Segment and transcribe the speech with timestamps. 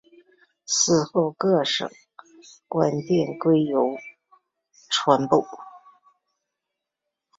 [0.65, 1.87] 嗣后各省
[2.67, 3.85] 官电归邮
[4.89, 5.45] 传部。